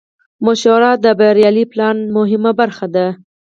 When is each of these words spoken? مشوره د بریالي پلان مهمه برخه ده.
مشوره 0.45 0.91
د 1.03 1.05
بریالي 1.19 1.65
پلان 1.71 1.97
مهمه 2.17 2.51
برخه 2.59 2.87
ده. 2.95 3.07